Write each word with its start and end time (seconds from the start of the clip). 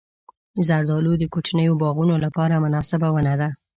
زردالو 0.67 1.11
د 1.17 1.23
کوچنیو 1.33 1.79
باغونو 1.81 2.15
لپاره 2.25 2.61
مناسبه 2.65 3.07
ونه 3.11 3.33
ده. 3.39 3.49